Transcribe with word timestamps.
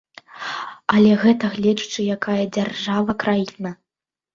Але 0.93 1.11
гэта 1.25 1.51
гледзячы 1.59 2.09
якая 2.17 2.41
дзяржава-краіна. 2.55 3.79